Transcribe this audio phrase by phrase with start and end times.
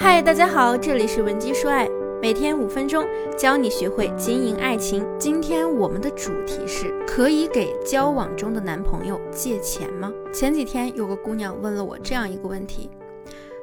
[0.00, 1.88] 嗨，大家好，这里是文姬说爱，
[2.22, 3.04] 每天五分钟
[3.36, 5.04] 教你学会经营爱情。
[5.18, 10.12] 今天我们的主题是：可以给交往中的男朋友借钱吗？
[10.32, 12.88] 前几天有个姑娘问了我这样一个问题，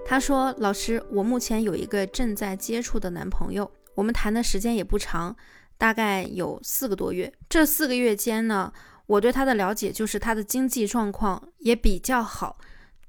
[0.06, 5.33] 她说：“老师，我目前有一个正在接触的男朋友，我们谈的时间也不长，
[5.78, 7.31] 大概有四个多月。
[7.47, 8.74] 这四个月间呢，
[9.06, 12.58] 我对他的了解就是他的经济状况也比较好。”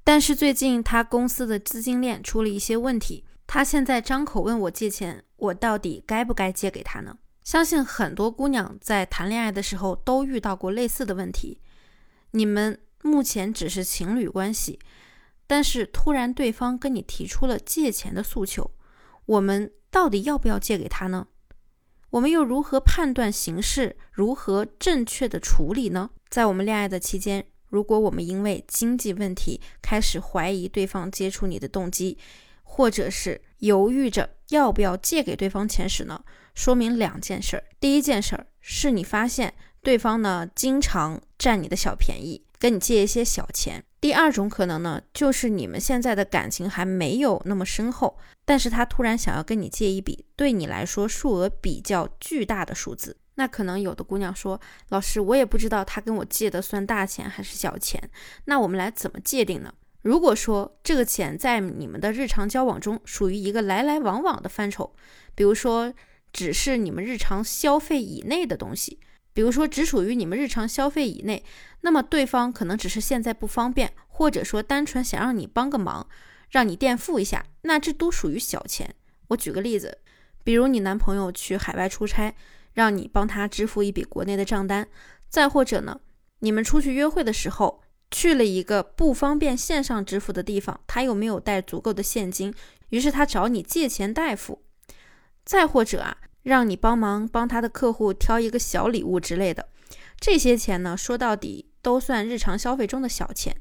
[0.07, 7.17] 但是最近他公司的资金链出了一些问题，他现在张口问我借钱，我到底该不该借给他呢？
[7.43, 11.59] 相信很多姑娘在谈恋爱的时候都遇到过类似的问题。
[12.31, 14.79] 你们目前只是情侣关系，
[15.45, 18.71] 但是突然对方跟你提出了借钱的诉求，
[19.25, 21.27] 我们到底要不要借给他呢？
[22.11, 23.97] 我们又如何判断形势？
[24.13, 26.11] 如何正确的处理呢？
[26.29, 27.47] 在我们恋爱的期间。
[27.69, 32.17] 如果我们因为经济问题开始怀疑对方接触你的动机，
[32.63, 37.63] 或者是犹豫着要不要借给对方钱时呢，说明两件事儿。
[37.79, 43.83] 第一件事儿是你发现对方呢经常占你的小便宜，跟你借一些小钱。
[43.99, 53.17] 第二种可能呢，就是你们现在的感情还没有那么深厚，但是他突然想要跟你借一笔对你来说数额比较巨大的数字。
[53.37, 58.09] 那可能有的姑娘说，老师，我也不知道他跟我借的算大钱还是小钱，
[58.45, 59.71] 那我们来怎么界定呢？
[60.01, 64.91] 如果说这个钱在你们的日常交往中属于一个来来往往的范畴，
[65.35, 65.93] 比如说
[66.33, 68.99] 只是你们日常消费以内的东西，
[69.33, 71.43] 比如说只属于你们日常消费以内，
[71.81, 76.07] 那么对方可能只是现在不方便，或者说单纯想让你帮个忙，
[76.49, 78.95] 让你垫付一下，那这都属于小钱。
[79.27, 79.99] 我举个例子，
[80.43, 82.33] 比如你男朋友去海外出差。
[82.77, 84.87] 让你帮他支付一笔国内的账单，
[85.27, 85.99] 再或者呢，
[86.41, 92.53] 你们出去约会的时候去了一个不方便线上支付的地方，他又没有带足够的现金，
[92.89, 94.61] 于是他找你借钱代付，
[95.43, 99.69] 再或者啊，让你帮忙帮他的客户挑一个小礼物之类的，
[100.19, 103.57] 这些钱呢，说到底都算日常消费中的小钱，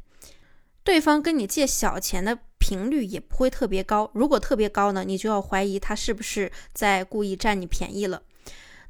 [0.85, 8.21] 对方跟你借小钱的频率也不会特别高，如果特别高呢，你就要怀疑他是不是在故意占你便宜了。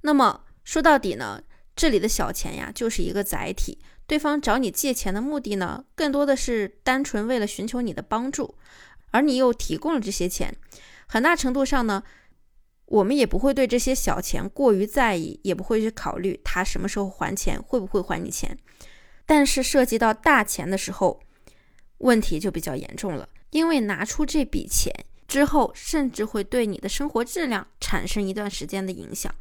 [0.06, 1.42] 那么说到底呢，
[1.74, 3.80] 这里的小钱呀，就是一个载体。
[4.06, 8.54] 对方找你借钱的目的呢，更多的是单纯为了寻求你的帮助，
[9.10, 10.54] 而你又提供了这些钱，
[11.08, 12.04] 很大程度上呢，
[12.84, 18.56] 我们也不会对这些小钱过于在意，也不会去考虑他什么时候还钱，会不会还你钱。
[19.26, 21.20] 但是涉及到大钱的时候，
[21.98, 24.94] 问题就比较严重了，因为拿出这笔钱
[25.26, 29.34] 之后，甚至会对你的生活质量产生一段时间的影响。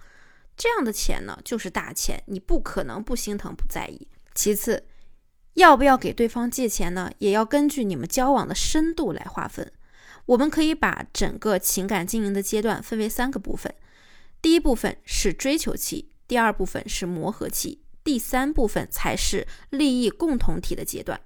[0.57, 4.07] 这样的钱呢，就是大钱，你不可能不心疼不在意。
[4.33, 4.85] 其次，
[5.55, 9.71] 要不要给对方借钱呢，也要根据你们交往的深度来划分。
[10.27, 13.73] 我们可以把整个情感经营的阶段分为三个部分：
[14.41, 21.19] 第一部分是追求期，第二部分是磨合期，第三部分才是利益共同体的阶段。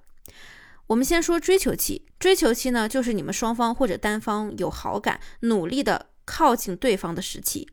[0.88, 7.68] 我们先说追求期，追求期呢，就是你们双方或者单方有好感，努力的靠近对方的时期。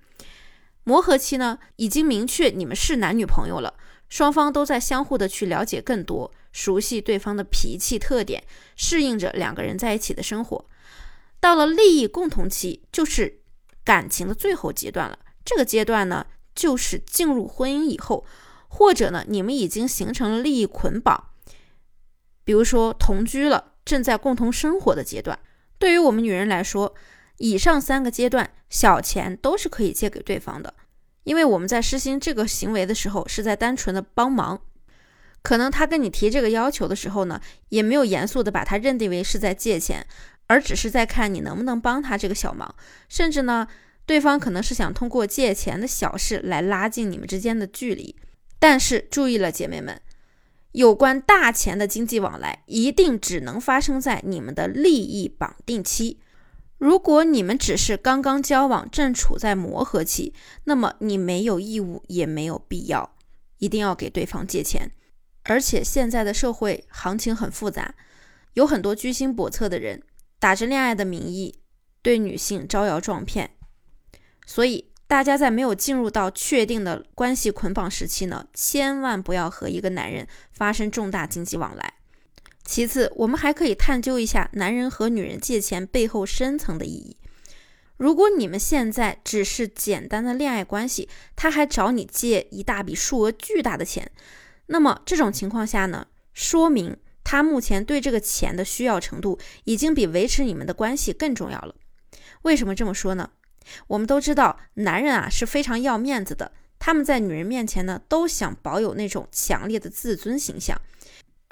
[0.87, 3.73] 磨合期呢，已经明确你们是男女朋友了，
[4.07, 8.41] 双方都在相互的去了解更多，熟悉对方的脾气特点，
[8.77, 10.65] 适应着两个人在一起的生活。
[11.41, 13.41] 到了利益共同期，就是
[13.83, 15.19] 感情的最后阶段了。
[15.43, 16.25] 这个阶段呢，
[16.55, 18.25] 就是进入婚姻以后，
[18.69, 21.31] 或者呢，你们已经形成了利益捆绑，
[22.45, 25.37] 比如说同居了，正在共同生活的阶段。
[25.77, 26.95] 对于我们女人来说，
[27.37, 30.73] 以上三个阶段，小钱都是可以借给对方的，
[31.23, 34.61] 因为我们在实行这个行为的时候，是在单纯的帮忙。
[35.43, 37.39] 可能他跟你提这个要求的时候呢，
[37.69, 40.05] 也没有严肃的把他认定为是在借钱，
[40.47, 42.75] 而只是在看你能不能帮他这个小忙。
[43.07, 43.67] 甚至呢，
[44.05, 48.15] 对方可能是想通过借钱的小事来拉近你们之间的距离。
[48.59, 50.01] 但是注意了，姐妹们，
[50.71, 56.19] 有关大钱的经济往来，一定只能发生在你们的利益绑定期。
[56.77, 60.33] 如果你们只是刚刚交往，正处在磨合期，
[60.65, 63.15] 那么你没有义务，也没有必要，
[63.57, 64.91] 一定要给对方借钱。
[65.43, 67.95] 而且现在的社会行情很复杂，
[68.53, 70.03] 有很多居心叵测的人，
[70.39, 71.59] 打着恋爱的名义
[72.01, 73.51] 对女性招摇撞骗。
[74.45, 81.95] 所以大家在没有进入到确定的关系捆绑时期呢，千万不要和一个男人发生重大经济往来。
[82.67, 87.15] 其次，我们还可以探究一下男人和女人借钱背后深层的意义。
[87.95, 94.11] 如果你们现在只是简单的恋爱关系，他还找你借一大笔数额巨大的钱，
[94.65, 101.73] 那么这种情况下呢，说明他目前对这个钱的需要程度已经比维持你们的关系更重要了。
[102.41, 103.29] 为什么这么说呢？
[103.87, 110.79] 我们都知道，男人啊是非常要面子的，他们在女人面前呢都想保有那种强烈的自尊形象。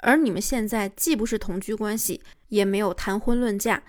[0.06, 3.82] 而你们现在既不是同居关系，也没有谈婚论嫁，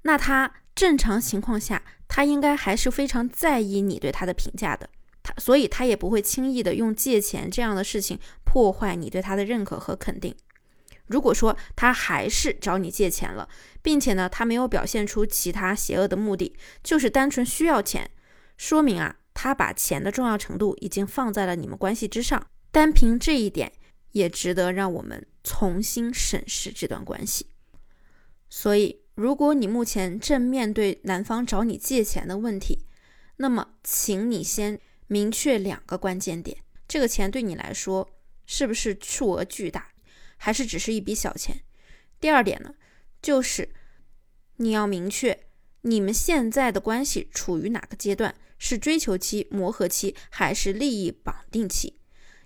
[0.00, 4.88] 那他正常情况下，他应该还是非常在意你对他的评价的。
[5.22, 10.34] 他所以，他也不会轻易的用借钱这样的事情破坏你对他的认可和肯定。
[11.06, 13.46] 如果说他还是找你借钱了，
[13.82, 18.10] 并且呢，他没有表现出其他邪恶的目的，就是单纯需要钱，
[18.56, 22.46] 说明啊，他把钱的重要程度已经放在了你们关系之上。
[22.70, 23.72] 单凭这一点，
[24.12, 27.46] 也值得让我们重新审视这段关系。
[28.48, 32.86] 所以，如果你目前正面对男方找你借钱的问题，
[33.36, 38.08] 那么，请你先明确两个关键点：这个钱对你来说
[38.46, 39.88] 是不是数额巨大？
[40.36, 41.60] 还是只是一笔小钱。
[42.20, 42.74] 第二点呢，
[43.20, 43.70] 就是
[44.56, 45.46] 你要明确
[45.82, 51.97] 你们现在的关系处于哪个阶段，是追求期、磨合期，还是利益绑定期？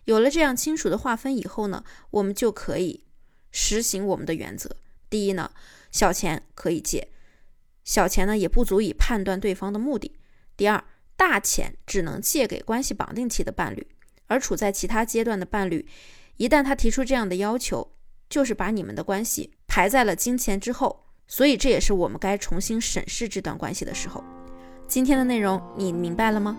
[0.04, 3.04] 有了这样清楚的划分以后呢，我们就可以
[3.50, 4.76] 实行我们的原则。
[5.08, 5.50] 第一呢，
[5.90, 7.08] 小钱可以借，
[7.84, 10.18] 小钱呢也不足以判断对方的目的。
[10.56, 10.82] 第二，
[11.16, 13.86] 大钱只能借给关系绑定期的伴侣，
[14.26, 15.86] 而处在其他阶段的伴侣。
[16.38, 17.92] 一旦他提出这样的要求，
[18.28, 24.24] 就是把你们的关系排在了金钱之后，所以这也是我们该重新审视这段关系的时候。
[24.88, 26.56] 今天的内容你明白了吗？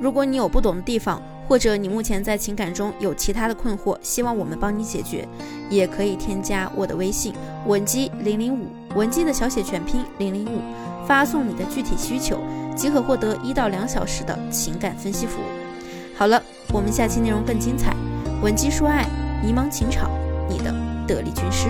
[0.00, 5.26] 如果你有不懂的地方，或者你目前在情感中有其他的困惑，希望我们帮你解决，
[5.70, 7.32] 也可以添加我的微信
[7.66, 10.60] 文姬零零五，文姬的小写全拼零零五，
[11.06, 12.38] 发送你的具体需求，
[12.74, 15.44] 即可获得一到两小时的情感分析服务。
[16.16, 17.94] 好了，我们下期内容更精彩。
[18.42, 19.06] 文姬说爱，
[19.42, 20.10] 迷茫情场，
[20.48, 20.74] 你的
[21.06, 21.68] 得力军师。